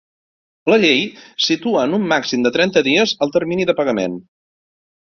La 0.71 0.79
llei 0.83 1.03
situa 1.49 1.85
en 1.89 1.95
un 1.99 2.09
màxim 2.15 2.49
de 2.49 2.55
trenta 2.57 2.85
dies 2.91 3.17
el 3.27 3.37
termini 3.39 3.71
de 3.73 3.81
pagament. 3.85 4.21